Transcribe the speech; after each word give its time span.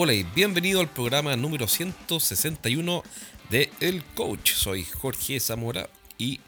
Hola 0.00 0.14
y 0.14 0.22
bienvenido 0.22 0.80
al 0.80 0.88
programa 0.88 1.34
número 1.34 1.66
161 1.66 3.02
de 3.50 3.68
El 3.80 4.04
Coach. 4.14 4.52
Soy 4.52 4.84
Jorge 4.84 5.40
Zamora 5.40 5.90
y 6.16 6.38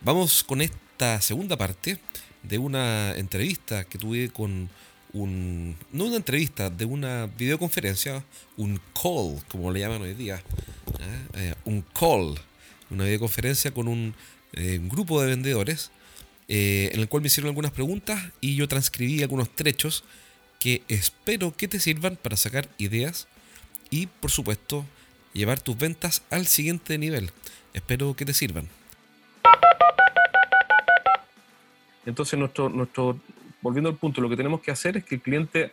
vamos 0.00 0.42
con 0.42 0.62
esta 0.62 1.20
segunda 1.20 1.58
parte 1.58 2.00
de 2.42 2.56
una 2.56 3.14
entrevista 3.14 3.84
que 3.84 3.98
tuve 3.98 4.30
con 4.30 4.70
un... 5.12 5.76
no 5.92 6.06
una 6.06 6.16
entrevista, 6.16 6.70
de 6.70 6.86
una 6.86 7.26
videoconferencia, 7.26 8.24
un 8.56 8.80
call, 8.94 9.44
como 9.46 9.70
le 9.70 9.80
llaman 9.80 10.00
hoy 10.00 10.14
día. 10.14 10.36
¿eh? 10.36 11.26
Eh, 11.34 11.54
un 11.66 11.82
call, 11.82 12.40
una 12.88 13.04
videoconferencia 13.04 13.72
con 13.72 13.88
un 13.88 14.14
eh, 14.54 14.80
grupo 14.82 15.20
de 15.20 15.26
vendedores 15.28 15.90
en 16.48 16.98
el 16.98 17.08
cual 17.08 17.20
me 17.20 17.26
hicieron 17.26 17.48
algunas 17.48 17.72
preguntas 17.72 18.32
y 18.40 18.54
yo 18.54 18.66
transcribí 18.66 19.22
algunos 19.22 19.54
trechos 19.54 20.02
que 20.66 20.82
espero 20.88 21.56
que 21.56 21.68
te 21.68 21.78
sirvan 21.78 22.16
para 22.16 22.36
sacar 22.36 22.68
ideas 22.76 23.28
y, 23.88 24.08
por 24.08 24.32
supuesto, 24.32 24.84
llevar 25.32 25.60
tus 25.60 25.78
ventas 25.78 26.24
al 26.28 26.48
siguiente 26.48 26.98
nivel. 26.98 27.30
Espero 27.72 28.16
que 28.16 28.24
te 28.24 28.34
sirvan. 28.34 28.68
Entonces, 32.04 32.36
nuestro, 32.36 32.68
nuestro, 32.68 33.20
volviendo 33.62 33.90
al 33.90 33.96
punto, 33.96 34.20
lo 34.20 34.28
que 34.28 34.36
tenemos 34.36 34.60
que 34.60 34.72
hacer 34.72 34.96
es 34.96 35.04
que 35.04 35.14
el 35.14 35.20
cliente 35.20 35.72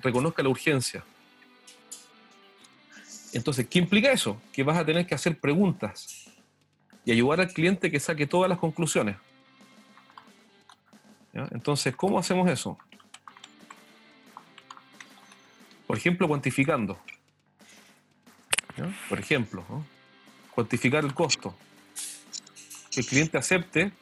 reconozca 0.00 0.42
la 0.42 0.48
urgencia. 0.48 1.04
Entonces, 3.34 3.66
¿qué 3.68 3.78
implica 3.78 4.10
eso? 4.10 4.40
Que 4.54 4.62
vas 4.62 4.78
a 4.78 4.86
tener 4.86 5.06
que 5.06 5.14
hacer 5.14 5.38
preguntas 5.38 6.30
y 7.04 7.12
ayudar 7.12 7.42
al 7.42 7.52
cliente 7.52 7.90
que 7.90 8.00
saque 8.00 8.26
todas 8.26 8.48
las 8.48 8.58
conclusiones. 8.58 9.16
Entonces, 11.34 11.94
¿cómo 11.94 12.18
hacemos 12.18 12.48
eso? 12.48 12.78
Por 15.86 15.96
ejemplo, 15.96 16.28
cuantificando. 16.28 16.98
Por 19.08 19.20
ejemplo, 19.20 19.64
cuantificar 20.54 21.04
el 21.04 21.14
costo. 21.14 21.54
Que 22.90 23.00
el 23.00 23.06
cliente 23.06 23.38
acepte 23.38 23.92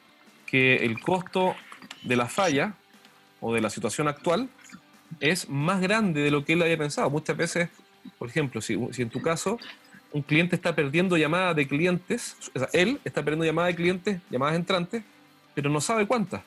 que 0.45 0.77
el 0.77 0.99
costo 0.99 1.55
de 2.03 2.15
la 2.15 2.27
falla 2.27 2.75
o 3.41 3.53
de 3.53 3.61
la 3.61 3.69
situación 3.69 4.07
actual 4.07 4.49
es 5.19 5.49
más 5.49 5.81
grande 5.81 6.21
de 6.21 6.31
lo 6.31 6.45
que 6.45 6.53
él 6.53 6.61
había 6.61 6.77
pensado. 6.77 7.09
Muchas 7.09 7.35
veces, 7.37 7.69
por 8.17 8.29
ejemplo, 8.29 8.61
si, 8.61 8.73
en 8.73 9.09
tu 9.09 9.21
caso 9.21 9.59
un 10.11 10.21
cliente 10.21 10.55
está 10.55 10.75
perdiendo 10.75 11.17
llamadas 11.17 11.55
de 11.55 11.67
clientes, 11.67 12.35
o 12.53 12.59
sea, 12.59 12.69
él 12.71 12.99
está 13.03 13.23
perdiendo 13.23 13.45
llamadas 13.45 13.71
de 13.71 13.75
clientes, 13.75 14.21
llamadas 14.29 14.55
entrantes, 14.55 15.03
pero 15.55 15.71
no 15.71 15.81
sabe 15.81 16.05
cuántas. 16.05 16.43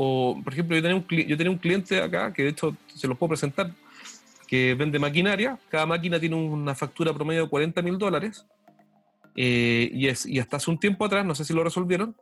O, 0.00 0.40
por 0.44 0.52
ejemplo, 0.52 0.76
yo 0.76 0.82
tenía, 0.82 0.96
un, 0.96 1.04
yo 1.08 1.36
tenía 1.36 1.50
un 1.50 1.58
cliente 1.58 2.00
acá, 2.00 2.32
que 2.32 2.44
de 2.44 2.50
hecho 2.50 2.76
se 2.94 3.08
los 3.08 3.18
puedo 3.18 3.30
presentar, 3.30 3.74
que 4.46 4.74
vende 4.74 4.96
maquinaria. 5.00 5.58
Cada 5.68 5.86
máquina 5.86 6.20
tiene 6.20 6.36
una 6.36 6.72
factura 6.76 7.12
promedio 7.12 7.42
de 7.42 7.48
40 7.48 7.82
mil 7.82 7.98
dólares. 7.98 8.46
Eh, 9.34 9.90
y, 9.92 10.38
hasta 10.38 10.56
hace 10.56 10.70
un 10.70 10.78
tiempo 10.78 11.04
atrás, 11.04 11.26
no 11.26 11.34
sé 11.34 11.44
si 11.44 11.52
lo 11.52 11.64
resolvieron, 11.64 12.14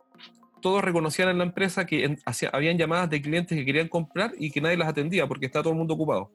todos 0.59 0.83
reconocían 0.83 1.29
en 1.29 1.37
la 1.37 1.43
empresa 1.43 1.85
que 1.85 2.17
habían 2.51 2.79
llamadas 2.79 3.11
de 3.11 3.21
clientes 3.21 3.55
que 3.55 3.63
querían 3.63 3.89
comprar 3.89 4.33
y 4.39 4.49
que 4.49 4.59
nadie 4.59 4.77
las 4.77 4.87
atendía 4.87 5.27
porque 5.27 5.45
está 5.45 5.61
todo 5.61 5.73
el 5.73 5.77
mundo 5.77 5.93
ocupado. 5.93 6.31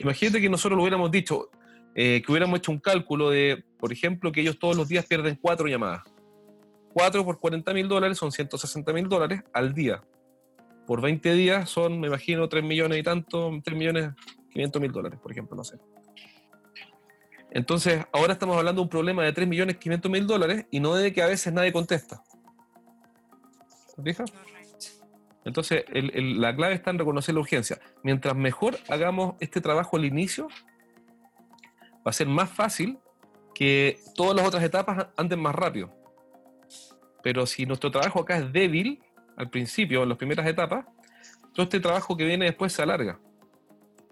Imagínate 0.00 0.40
que 0.40 0.48
nosotros 0.48 0.76
lo 0.76 0.82
hubiéramos 0.82 1.12
dicho, 1.12 1.50
eh, 1.94 2.20
que 2.26 2.32
hubiéramos 2.32 2.58
hecho 2.58 2.72
un 2.72 2.80
cálculo 2.80 3.30
de, 3.30 3.62
por 3.78 3.92
ejemplo, 3.92 4.32
que 4.32 4.40
ellos 4.40 4.58
todos 4.58 4.76
los 4.76 4.88
días 4.88 5.06
pierden 5.06 5.38
cuatro 5.40 5.68
llamadas. 5.68 6.02
4 6.92 7.24
por 7.24 7.38
40 7.38 7.72
mil 7.74 7.88
dólares 7.88 8.18
son 8.18 8.32
160 8.32 8.92
mil 8.92 9.08
dólares 9.08 9.42
al 9.52 9.72
día. 9.74 10.02
Por 10.86 11.00
20 11.00 11.32
días 11.34 11.70
son, 11.70 12.00
me 12.00 12.08
imagino, 12.08 12.48
3 12.48 12.64
millones 12.64 12.98
y 12.98 13.02
tanto, 13.02 13.52
3 13.62 13.76
millones 13.76 14.10
500 14.52 14.82
mil 14.82 14.92
dólares, 14.92 15.20
por 15.20 15.30
ejemplo, 15.30 15.56
no 15.56 15.64
sé. 15.64 15.78
Entonces, 17.52 18.04
ahora 18.12 18.34
estamos 18.34 18.56
hablando 18.56 18.80
de 18.80 18.84
un 18.84 18.88
problema 18.88 19.24
de 19.24 19.32
3 19.32 19.46
millones 19.48 19.76
500 19.76 20.10
mil 20.10 20.26
dólares 20.26 20.66
y 20.70 20.80
no 20.80 20.94
de 20.94 21.12
que 21.12 21.22
a 21.22 21.26
veces 21.26 21.52
nadie 21.52 21.72
contesta. 21.72 22.22
Entonces, 25.44 25.84
la 25.92 26.54
clave 26.54 26.74
está 26.74 26.90
en 26.90 26.98
reconocer 26.98 27.34
la 27.34 27.40
urgencia. 27.40 27.80
Mientras 28.02 28.36
mejor 28.36 28.76
hagamos 28.88 29.34
este 29.40 29.60
trabajo 29.60 29.96
al 29.96 30.04
inicio, 30.04 30.48
va 32.06 32.10
a 32.10 32.12
ser 32.12 32.28
más 32.28 32.50
fácil 32.50 32.98
que 33.54 33.98
todas 34.14 34.36
las 34.36 34.46
otras 34.46 34.62
etapas 34.62 35.08
anden 35.16 35.40
más 35.40 35.54
rápido. 35.54 35.99
Pero 37.22 37.46
si 37.46 37.66
nuestro 37.66 37.90
trabajo 37.90 38.20
acá 38.20 38.38
es 38.38 38.52
débil, 38.52 39.00
al 39.36 39.50
principio, 39.50 40.02
en 40.02 40.08
las 40.08 40.18
primeras 40.18 40.46
etapas, 40.46 40.84
todo 41.54 41.64
este 41.64 41.80
trabajo 41.80 42.16
que 42.16 42.24
viene 42.24 42.46
después 42.46 42.72
se 42.72 42.82
alarga. 42.82 43.18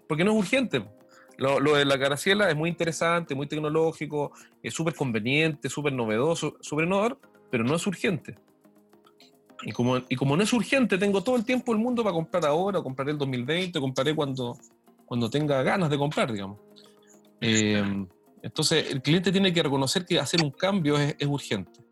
Porque 0.07 0.23
no 0.23 0.31
es 0.31 0.37
urgente. 0.37 0.83
Lo, 1.37 1.59
de 1.59 1.85
la 1.85 1.97
caraciela 1.97 2.49
es 2.49 2.55
muy 2.55 2.69
interesante, 2.69 3.33
muy 3.33 3.47
tecnológico, 3.47 4.33
es 4.61 4.73
súper 4.73 4.93
conveniente, 4.93 5.69
súper 5.69 5.93
novedoso, 5.93 6.57
súper 6.59 6.85
innovador, 6.85 7.17
pero 7.49 7.63
no 7.63 7.75
es 7.75 7.87
urgente. 7.87 8.37
Y 9.61 9.71
como, 9.71 9.99
no 10.35 10.43
es 10.43 10.51
urgente, 10.51 10.97
tengo 10.97 11.21
todo 11.23 11.37
el 11.37 11.45
tiempo 11.45 11.71
del 11.71 11.81
mundo 11.81 12.03
para 12.03 12.13
comprar 12.13 12.45
ahora, 12.45 12.81
compraré 12.81 13.11
el 13.11 13.17
2020, 13.17 13.79
compraré 13.79 14.13
cuando, 14.13 14.57
cuando 15.05 15.29
tenga 15.29 15.63
ganas 15.63 15.89
de 15.89 15.97
comprar, 15.97 16.31
digamos. 16.31 16.59
Eh, 17.39 18.05
entonces, 18.41 18.91
el 18.91 19.01
cliente 19.01 19.31
tiene 19.31 19.53
que 19.53 19.63
reconocer 19.63 20.05
que 20.05 20.19
hacer 20.19 20.41
un 20.43 20.51
cambio 20.51 20.97
es 20.97 21.27
urgente. 21.27 21.88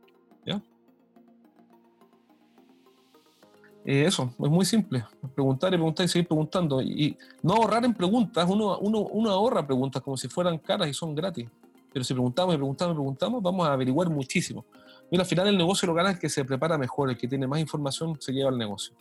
Eh, 3.87 4.03
eso, 4.05 4.33
es 4.37 4.49
muy 4.49 4.65
simple. 4.65 5.05
Preguntar 5.33 5.73
y 5.73 5.77
preguntar 5.77 6.05
y 6.05 6.09
seguir 6.09 6.27
preguntando. 6.27 6.81
Y, 6.81 7.17
no 7.41 7.53
ahorrar 7.53 7.85
en 7.85 7.93
preguntas. 7.93 8.45
Uno, 8.49 8.77
uno, 8.79 8.99
uno, 8.99 9.29
ahorra 9.29 9.65
preguntas 9.65 10.01
como 10.01 10.17
si 10.17 10.27
fueran 10.27 10.57
caras 10.57 10.89
y 10.89 10.93
son 10.93 11.15
gratis. 11.15 11.47
Pero 11.93 12.03
si 12.03 12.13
preguntamos 12.13 12.53
y 12.53 12.57
preguntamos 12.57 12.93
y 12.93 12.97
preguntamos, 12.97 13.41
vamos 13.41 13.65
a 13.65 13.71
averiguar 13.71 14.09
muchísimo. 14.09 14.65
Mira, 15.09 15.23
al 15.23 15.29
final 15.29 15.47
el 15.47 15.57
negocio 15.57 15.87
lo 15.87 15.93
gana 15.93 16.11
el 16.11 16.19
que 16.19 16.27
se 16.27 16.43
prepara 16.43 16.77
mejor, 16.77 17.09
el 17.09 17.17
que 17.17 17.29
tiene 17.29 17.47
más 17.47 17.61
información 17.61 18.17
se 18.19 18.33
lleva 18.33 18.49
al 18.49 18.57
negocio. 18.57 18.93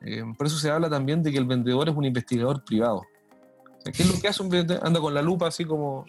Eh, 0.00 0.24
por 0.36 0.48
eso 0.48 0.58
se 0.58 0.68
habla 0.68 0.90
también 0.90 1.22
de 1.22 1.30
que 1.30 1.38
el 1.38 1.46
vendedor 1.46 1.88
es 1.88 1.94
un 1.94 2.04
investigador 2.04 2.64
privado. 2.64 3.02
¿Qué 3.84 4.02
es 4.02 4.12
lo 4.12 4.20
que 4.20 4.26
hace 4.26 4.42
un 4.42 4.48
vendedor? 4.48 4.84
Anda 4.84 4.98
con 4.98 5.14
la 5.14 5.22
lupa 5.22 5.46
así 5.46 5.64
como, 5.64 6.06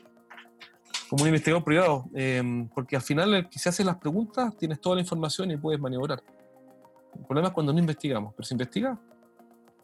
como 1.08 1.22
un 1.22 1.28
investigador 1.28 1.64
privado. 1.64 2.06
Eh, 2.16 2.68
porque 2.74 2.96
al 2.96 3.04
final 3.04 3.36
el 3.36 3.50
que 3.50 3.60
se 3.60 3.70
hace 3.70 3.84
las 3.84 3.98
preguntas 3.98 4.58
tienes 4.58 4.82
toda 4.82 4.96
la 4.96 5.02
información 5.04 5.52
y 5.52 5.58
puedes 5.58 5.80
maniobrar. 5.80 6.24
El 7.18 7.26
problema 7.26 7.50
es 7.50 7.54
cuando 7.54 7.74
no 7.74 7.80
investigamos, 7.80 8.34
pero 8.36 8.46
si 8.46 8.54
investiga, 8.54 9.00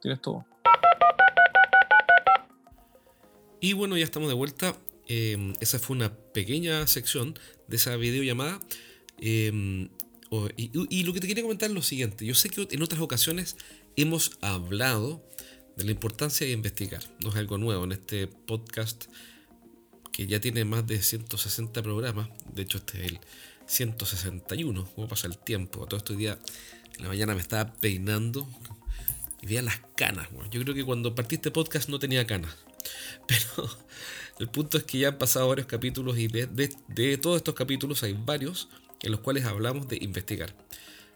tienes 0.01 0.21
todo. 0.21 0.45
Y 3.59 3.73
bueno, 3.73 3.97
ya 3.97 4.03
estamos 4.03 4.29
de 4.29 4.35
vuelta. 4.35 4.75
Em, 5.07 5.53
esa 5.59 5.79
fue 5.79 5.95
una 5.95 6.13
pequeña 6.13 6.85
sección 6.87 7.37
de 7.67 7.77
esa 7.77 7.95
videollamada. 7.95 8.59
Em, 9.19 9.89
y, 10.57 11.03
lo 11.03 11.13
que 11.13 11.19
te 11.19 11.27
quería 11.27 11.43
comentar 11.43 11.69
es 11.69 11.75
lo 11.75 11.81
siguiente. 11.81 12.25
Yo 12.25 12.35
sé 12.35 12.49
que 12.49 12.67
en 12.69 12.81
otras 12.81 13.01
ocasiones 13.01 13.55
hemos 13.95 14.37
hablado 14.41 15.23
de 15.77 15.85
la 15.85 15.91
importancia 15.91 16.45
de 16.45 16.53
investigar. 16.53 17.01
No 17.19 17.29
es 17.29 17.35
algo 17.35 17.57
nuevo 17.57 17.83
en 17.85 17.93
este 17.93 18.27
podcast 18.27 19.05
que 20.11 20.27
ya 20.27 20.39
tiene 20.39 20.65
más 20.65 20.85
de 20.87 21.01
160 21.01 21.81
programas. 21.81 22.29
De 22.53 22.63
hecho, 22.63 22.77
este 22.79 23.05
es 23.05 23.11
el 23.11 23.19
161. 23.65 24.85
¿Cómo 24.95 25.07
pasa 25.07 25.27
el 25.27 25.37
tiempo? 25.37 25.85
Todo 25.87 25.97
este 25.97 26.15
día 26.15 26.37
en 26.97 27.03
la 27.03 27.09
mañana 27.09 27.35
me 27.35 27.41
estaba 27.41 27.73
peinando 27.73 28.47
y 29.41 29.47
veía 29.47 29.61
las 29.61 29.79
canas. 29.95 30.27
Yo 30.51 30.61
creo 30.61 30.73
que 30.73 30.83
cuando 30.83 31.15
partí 31.15 31.35
este 31.35 31.51
podcast 31.51 31.89
no 31.89 31.99
tenía 31.99 32.25
canas. 32.25 32.55
Pero 33.27 33.69
el 34.39 34.49
punto 34.49 34.77
es 34.77 34.83
que 34.83 34.99
ya 34.99 35.09
han 35.09 35.17
pasado 35.17 35.47
varios 35.47 35.67
capítulos 35.67 36.17
y 36.17 36.27
de, 36.27 37.17
todos 37.17 37.37
estos 37.37 37.55
capítulos 37.55 38.03
hay 38.03 38.13
varios 38.13 38.69
en 39.01 39.11
los 39.11 39.21
cuales 39.21 39.45
hablamos 39.45 39.87
de 39.87 39.97
investigar. 40.01 40.55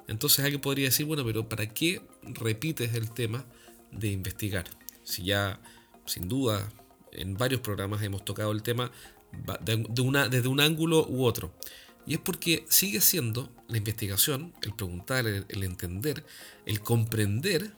Entonces 0.08 0.44
alguien 0.44 0.62
podría 0.62 0.86
decir, 0.86 1.06
bueno, 1.06 1.24
pero 1.24 1.48
¿para 1.48 1.72
qué 1.72 2.02
repites 2.24 2.96
el 2.96 3.12
tema 3.12 3.46
de 3.92 4.08
investigar? 4.10 4.66
Si 5.04 5.24
ya, 5.24 5.60
sin 6.06 6.28
duda, 6.28 6.72
en 7.12 7.36
varios 7.36 7.62
programas 7.62 8.02
hemos 8.02 8.25
tocado 8.25 8.52
el 8.52 8.64
tema 8.64 8.92
de 9.62 9.86
desde 10.30 10.48
un 10.48 10.60
ángulo 10.60 11.06
u 11.08 11.25
otro. 11.25 11.54
Y 12.10 12.16
es 12.16 12.20
porque 12.20 12.66
sigue 12.70 13.02
siendo 13.02 13.52
la 13.68 13.78
investigación, 13.78 14.52
el 14.64 14.74
preguntar, 14.74 15.28
el, 15.28 15.64
entender, 15.64 16.26
el 16.66 16.82
comprender 16.82 17.76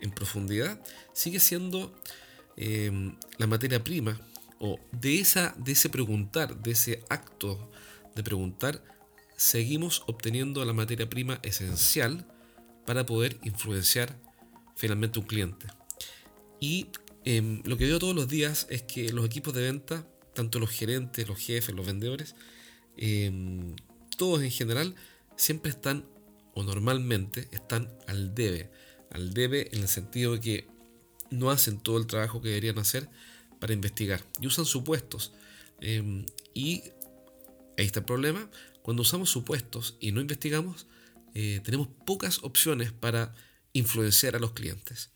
en 0.00 0.12
profundidad, 0.12 0.80
sigue 1.12 1.40
siendo 1.40 1.92
em, 2.56 3.16
la 3.38 3.48
materia 3.48 3.82
prima 3.82 4.20
o 4.60 4.78
de, 4.92 5.18
esa, 5.18 5.56
de 5.58 5.72
ese 5.72 5.88
preguntar, 5.88 6.62
de 6.62 6.70
ese 6.70 7.02
acto 7.08 7.68
de 8.14 8.22
preguntar, 8.22 8.84
seguimos 9.36 10.04
obteniendo 10.06 10.64
la 10.64 10.74
materia 10.74 11.10
prima 11.10 11.40
esencial 11.42 12.24
para 12.86 13.04
poder 13.04 13.40
influenciar 13.42 14.16
finalmente 14.76 15.18
un 15.18 15.26
cliente. 15.26 15.66
Y 16.60 16.86
em, 17.24 17.62
lo 17.64 17.76
que 17.76 17.86
veo 17.86 17.98
todos 17.98 18.14
los 18.14 18.28
días 18.28 18.68
es 18.70 18.82
que 18.82 19.12
los 19.12 19.26
equipos 19.26 19.54
de 19.54 19.62
venta, 19.62 20.06
tanto 20.34 20.60
los 20.60 20.70
gerentes, 20.70 21.26
los 21.26 21.40
jefes, 21.40 21.74
los 21.74 21.84
vendedores, 21.84 22.36
Em, 22.96 23.74
todos 24.16 24.42
en 24.42 24.50
general 24.50 24.94
siempre 25.36 25.70
están, 25.70 26.04
o 26.54 26.62
normalmente 26.62 27.48
están 27.52 27.88
al 28.06 28.34
debe. 28.34 28.70
Al 29.10 29.34
debe 29.34 29.68
en 29.72 29.82
el 29.82 29.88
sentido 29.88 30.34
de 30.34 30.40
que 30.40 30.68
no 31.30 31.50
hacen 31.50 31.80
todo 31.80 31.98
el 31.98 32.06
trabajo 32.06 32.42
que 32.42 32.48
deberían 32.48 32.78
hacer 32.78 33.08
para 33.58 33.72
investigar 33.72 34.22
y 34.40 34.46
usan 34.46 34.64
supuestos. 34.64 35.32
Em, 35.80 36.26
y 36.54 36.82
ahí 37.78 37.86
está 37.86 38.00
el 38.00 38.06
problema. 38.06 38.50
Cuando 38.82 39.02
usamos 39.02 39.30
supuestos 39.30 39.96
y 40.00 40.12
no 40.12 40.20
investigamos, 40.20 40.86
eh, 41.34 41.60
tenemos 41.64 41.88
pocas 42.04 42.42
opciones 42.42 42.92
para 42.92 43.34
influenciar 43.72 44.36
a 44.36 44.38
los 44.38 44.52
clientes. 44.52 45.10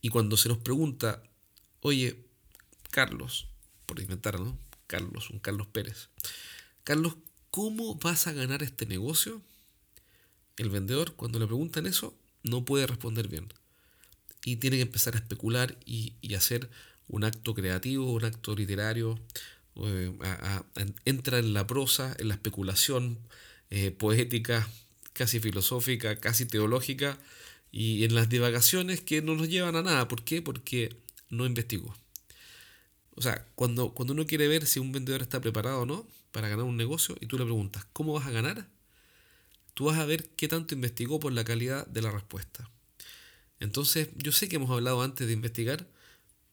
Y 0.00 0.10
cuando 0.10 0.36
se 0.36 0.48
nos 0.48 0.58
pregunta, 0.58 1.22
oye, 1.80 2.24
Carlos, 2.90 3.48
por 3.86 4.00
inventar, 4.00 4.38
¿no? 4.38 4.58
Carlos, 4.86 5.30
un 5.30 5.38
Carlos 5.38 5.66
Pérez. 5.66 6.10
Carlos, 6.88 7.16
¿cómo 7.50 7.96
vas 7.96 8.28
a 8.28 8.32
ganar 8.32 8.62
este 8.62 8.86
negocio? 8.86 9.42
El 10.56 10.70
vendedor, 10.70 11.16
cuando 11.16 11.38
le 11.38 11.44
preguntan 11.44 11.84
eso, 11.84 12.16
no 12.42 12.64
puede 12.64 12.86
responder 12.86 13.28
bien. 13.28 13.52
Y 14.42 14.56
tiene 14.56 14.76
que 14.78 14.84
empezar 14.84 15.14
a 15.14 15.18
especular 15.18 15.76
y, 15.84 16.14
hacer 16.34 16.70
un 17.06 17.24
acto 17.24 17.52
creativo, 17.52 18.10
un 18.10 18.24
acto 18.24 18.56
literario. 18.56 19.20
Eh, 19.76 20.10
entra 21.04 21.38
en 21.38 21.52
la 21.52 21.66
prosa, 21.66 22.16
en 22.18 22.28
la 22.28 22.34
especulación 22.36 23.18
eh, 23.68 23.90
poética, 23.90 24.66
casi 25.12 25.40
filosófica, 25.40 26.16
casi 26.16 26.46
teológica, 26.46 27.18
y 27.70 28.04
en 28.04 28.14
las 28.14 28.30
divagaciones 28.30 29.02
que 29.02 29.20
no 29.20 29.34
nos 29.34 29.50
llevan 29.50 29.76
a 29.76 29.82
nada. 29.82 30.08
¿Por 30.08 30.24
qué? 30.24 30.40
Porque 30.40 30.96
no 31.28 31.44
investigó. 31.44 31.94
O 33.18 33.20
sea, 33.20 33.44
cuando, 33.56 33.94
cuando 33.94 34.14
uno 34.14 34.26
quiere 34.26 34.46
ver 34.46 34.64
si 34.64 34.78
un 34.78 34.92
vendedor 34.92 35.22
está 35.22 35.40
preparado 35.40 35.80
o 35.80 35.86
no 35.86 36.06
para 36.30 36.48
ganar 36.48 36.64
un 36.64 36.76
negocio 36.76 37.16
y 37.20 37.26
tú 37.26 37.36
le 37.36 37.44
preguntas, 37.44 37.84
¿cómo 37.92 38.12
vas 38.12 38.28
a 38.28 38.30
ganar? 38.30 38.68
Tú 39.74 39.86
vas 39.86 39.98
a 39.98 40.06
ver 40.06 40.28
qué 40.36 40.46
tanto 40.46 40.76
investigó 40.76 41.18
por 41.18 41.32
la 41.32 41.42
calidad 41.42 41.84
de 41.88 42.00
la 42.00 42.12
respuesta. 42.12 42.70
Entonces, 43.58 44.10
yo 44.14 44.30
sé 44.30 44.48
que 44.48 44.54
hemos 44.54 44.70
hablado 44.70 45.02
antes 45.02 45.26
de 45.26 45.32
investigar, 45.32 45.88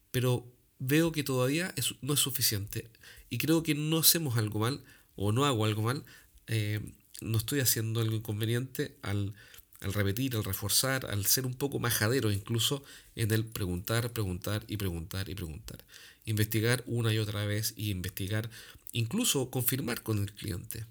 pero 0.09 0.51
veo 0.79 1.11
que 1.11 1.23
todavía 1.23 1.71
no 2.01 2.15
es 2.15 2.19
suficiente. 2.19 2.89
Y 3.29 3.37
creo 3.37 3.61
que 3.61 3.75
no 3.75 3.99
hacemos 3.99 4.35
algo 4.35 4.57
mal, 4.57 4.83
o 5.15 5.31
no 5.31 5.45
hago 5.45 5.65
algo 5.65 5.83
mal, 5.83 6.03
eh, 6.47 6.79
no 7.21 7.37
estoy 7.37 7.59
haciendo 7.59 8.01
algo 8.01 8.15
inconveniente 8.15 8.97
al, 9.03 9.35
repetir, 9.81 10.35
al 10.35 10.43
reforzar, 10.43 11.05
al 11.05 11.25
ser 11.25 11.45
un 11.45 11.53
poco 11.53 11.79
majadero 11.79 12.31
incluso 12.31 12.83
en 13.15 13.31
el 13.31 13.45
preguntar, 13.45 14.11
preguntar 14.11 14.63
y 14.67 14.77
preguntar 14.77 15.29
y 15.29 15.35
preguntar. 15.35 15.83
Investigar 16.25 16.83
una 16.87 17.13
y 17.13 17.19
otra 17.19 17.45
vez 17.45 17.73
y 17.75 17.91
investigar, 17.91 18.49
incluso 18.91 19.49
confirmar 19.49 20.01
con 20.01 20.19
el 20.19 20.33
cliente. 20.33 20.85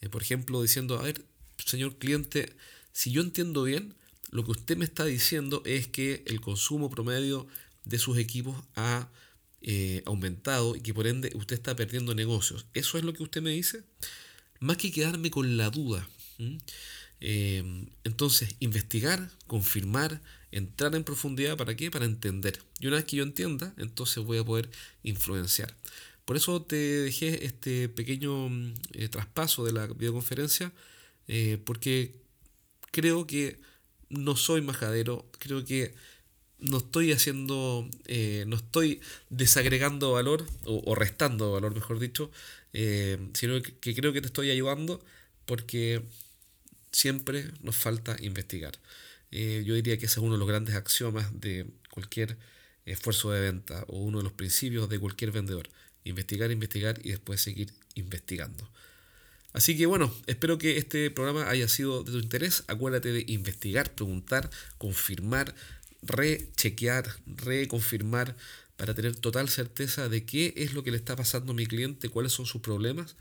Eh, 0.00 0.08
por 0.08 0.22
ejemplo, 0.22 0.62
diciendo, 0.62 0.98
a 0.98 1.02
ver, 1.02 1.24
señor 1.64 1.96
cliente, 1.96 2.54
si 2.92 3.10
yo 3.10 3.22
entiendo 3.22 3.64
bien, 3.64 3.94
lo 4.30 4.44
que 4.44 4.52
usted 4.52 4.76
me 4.76 4.84
está 4.84 5.04
diciendo 5.04 5.62
es 5.64 5.88
que 5.88 6.22
el 6.26 6.40
consumo 6.40 6.90
promedio 6.90 7.46
de 7.84 7.98
sus 7.98 8.18
equipos 8.18 8.56
ha 8.76 9.08
eh, 9.62 10.02
aumentado 10.06 10.76
y 10.76 10.80
que 10.80 10.94
por 10.94 11.06
ende 11.06 11.32
usted 11.34 11.56
está 11.56 11.74
perdiendo 11.74 12.14
negocios. 12.14 12.66
¿Eso 12.74 12.98
es 12.98 13.04
lo 13.04 13.12
que 13.14 13.22
usted 13.22 13.42
me 13.42 13.50
dice? 13.50 13.84
más 14.60 14.76
que 14.76 14.90
quedarme 14.90 15.30
con 15.30 15.56
la 15.56 15.70
duda. 15.70 16.08
Eh, 17.20 17.86
entonces, 18.04 18.54
investigar, 18.60 19.30
confirmar, 19.46 20.20
entrar 20.52 20.94
en 20.94 21.04
profundidad, 21.04 21.56
¿para 21.56 21.76
qué? 21.76 21.90
Para 21.90 22.04
entender. 22.04 22.62
Y 22.80 22.86
una 22.86 22.96
vez 22.96 23.04
que 23.04 23.16
yo 23.16 23.22
entienda, 23.22 23.74
entonces 23.76 24.22
voy 24.24 24.38
a 24.38 24.44
poder 24.44 24.70
influenciar. 25.02 25.74
Por 26.24 26.36
eso 26.36 26.62
te 26.62 26.76
dejé 26.76 27.44
este 27.46 27.88
pequeño 27.88 28.48
mm, 28.48 28.74
eh, 28.92 29.08
traspaso 29.08 29.64
de 29.64 29.72
la 29.72 29.86
videoconferencia, 29.86 30.72
eh, 31.28 31.58
porque 31.64 32.14
creo 32.92 33.26
que 33.26 33.60
no 34.10 34.36
soy 34.36 34.62
majadero, 34.62 35.26
creo 35.38 35.64
que 35.64 35.94
no 36.60 36.78
estoy 36.78 37.12
haciendo, 37.12 37.88
no 38.46 38.56
estoy 38.56 39.00
desagregando 39.30 40.12
valor, 40.12 40.44
o, 40.64 40.94
restando 40.96 41.52
valor, 41.52 41.74
mejor 41.74 42.00
dicho, 42.00 42.30
sino 43.34 43.62
que, 43.62 43.94
creo 43.94 44.12
que 44.12 44.20
te 44.20 44.26
estoy 44.26 44.50
ayudando 44.50 45.04
porque 45.46 46.02
siempre 46.92 47.50
nos 47.62 47.76
falta 47.76 48.16
investigar. 48.20 48.78
Eh, 49.30 49.62
yo 49.66 49.74
diría 49.74 49.98
que 49.98 50.06
ese 50.06 50.14
es 50.14 50.24
uno 50.24 50.34
de 50.34 50.38
los 50.38 50.48
grandes 50.48 50.74
axiomas 50.74 51.40
de 51.40 51.66
cualquier 51.90 52.38
esfuerzo 52.86 53.30
de 53.30 53.40
venta 53.40 53.84
o 53.88 53.98
uno 53.98 54.18
de 54.18 54.24
los 54.24 54.32
principios 54.32 54.88
de 54.88 54.98
cualquier 54.98 55.30
vendedor. 55.32 55.68
Investigar, 56.04 56.50
investigar 56.50 56.98
y 57.04 57.10
después 57.10 57.40
seguir 57.40 57.72
investigando. 57.94 58.68
Así 59.52 59.76
que 59.76 59.86
bueno, 59.86 60.14
espero 60.26 60.58
que 60.58 60.78
este 60.78 61.10
programa 61.10 61.48
haya 61.50 61.68
sido 61.68 62.04
de 62.04 62.12
tu 62.12 62.18
interés. 62.18 62.64
Acuérdate 62.68 63.12
de 63.12 63.24
investigar, 63.26 63.92
preguntar, 63.94 64.50
confirmar, 64.78 65.54
rechequear, 66.02 67.06
reconfirmar 67.26 68.36
para 68.76 68.94
tener 68.94 69.16
total 69.16 69.48
certeza 69.48 70.08
de 70.08 70.24
qué 70.24 70.54
es 70.56 70.72
lo 70.72 70.84
que 70.84 70.92
le 70.92 70.96
está 70.96 71.16
pasando 71.16 71.52
a 71.52 71.54
mi 71.56 71.66
cliente, 71.66 72.08
cuáles 72.08 72.32
son 72.32 72.46
sus 72.46 72.60
problemas, 72.60 73.16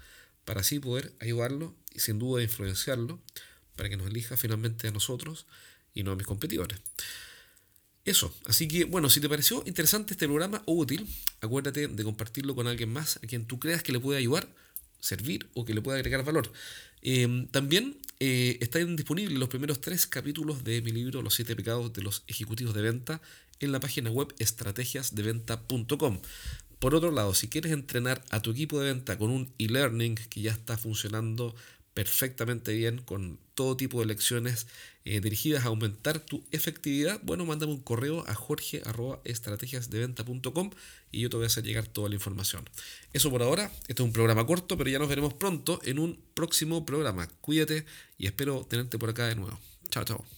para 0.45 0.61
así 0.61 0.79
poder 0.79 1.13
ayudarlo 1.19 1.73
y 1.93 1.99
sin 1.99 2.19
duda 2.19 2.43
influenciarlo 2.43 3.19
para 3.77 3.89
que 3.89 3.95
nos 3.95 4.07
elija 4.07 4.35
finalmente 4.35 4.89
a 4.89 4.91
nosotros 4.91 5.45
y 5.93 6.03
no 6.03 6.11
a 6.11 6.15
mis 6.15 6.27
competidores. 6.27 6.79
Eso, 8.03 8.33
así 8.45 8.67
que 8.67 8.85
bueno, 8.85 9.09
si 9.09 9.19
te 9.19 9.27
pareció 9.27 9.63
interesante 9.65 10.13
este 10.13 10.27
programa 10.27 10.61
o 10.65 10.73
útil, 10.73 11.05
acuérdate 11.41 11.87
de 11.87 12.03
compartirlo 12.03 12.55
con 12.55 12.67
alguien 12.67 12.91
más 12.91 13.17
a 13.17 13.27
quien 13.27 13.45
tú 13.45 13.59
creas 13.59 13.83
que 13.83 13.91
le 13.91 13.99
puede 13.99 14.19
ayudar, 14.19 14.47
servir 14.99 15.47
o 15.53 15.65
que 15.65 15.73
le 15.73 15.81
pueda 15.81 15.97
agregar 15.97 16.23
valor. 16.23 16.51
Em, 17.01 17.47
también 17.47 17.97
eh, 18.19 18.57
están 18.61 18.95
disponibles 18.95 19.37
los 19.37 19.49
primeros 19.49 19.81
tres 19.81 20.07
capítulos 20.07 20.63
de 20.63 20.81
mi 20.81 20.91
libro 20.91 21.21
Los 21.21 21.35
siete 21.35 21.55
pecados 21.55 21.93
de 21.93 22.01
los 22.01 22.23
ejecutivos 22.27 22.73
de 22.73 22.81
venta 22.81 23.21
en 23.59 23.71
la 23.71 23.79
página 23.79 24.09
web 24.09 24.33
estrategiasdeventa.com. 24.39 26.21
Por 26.79 26.95
otro 26.95 27.11
lado, 27.11 27.33
si 27.33 27.47
quieres 27.47 27.71
entrenar 27.71 28.23
a 28.29 28.41
tu 28.41 28.51
equipo 28.51 28.79
de 28.79 28.93
venta 28.93 29.17
con 29.17 29.31
un 29.31 29.51
e-learning 29.57 30.15
que 30.15 30.41
ya 30.41 30.51
está 30.51 30.77
funcionando 30.77 31.55
perfectamente 31.97 32.73
bien 32.75 32.99
con 32.99 33.39
todo 33.55 33.75
tipo 33.75 33.99
de 33.99 34.05
lecciones 34.05 34.67
eh, 35.03 35.19
dirigidas 35.19 35.65
a 35.65 35.69
aumentar 35.69 36.19
tu 36.19 36.43
efectividad, 36.51 37.19
bueno, 37.23 37.43
mándame 37.43 37.71
un 37.71 37.81
correo 37.81 38.23
a 38.27 38.35
jorge.estrategiasdeventa.com 38.35 40.69
y 41.11 41.21
yo 41.21 41.31
te 41.31 41.37
voy 41.37 41.45
a 41.45 41.47
hacer 41.47 41.63
llegar 41.63 41.87
toda 41.87 42.09
la 42.09 42.13
información. 42.13 42.69
Eso 43.13 43.31
por 43.31 43.41
ahora, 43.41 43.71
esto 43.87 44.03
es 44.03 44.07
un 44.07 44.13
programa 44.13 44.45
corto, 44.45 44.77
pero 44.77 44.91
ya 44.91 44.99
nos 44.99 45.09
veremos 45.09 45.33
pronto 45.33 45.79
en 45.85 45.97
un 45.97 46.19
próximo 46.35 46.85
programa. 46.85 47.27
Cuídate 47.41 47.87
y 48.19 48.27
espero 48.27 48.63
tenerte 48.69 48.99
por 48.99 49.09
acá 49.09 49.25
de 49.25 49.33
nuevo. 49.33 49.59
Chao, 49.89 50.03
chao. 50.03 50.36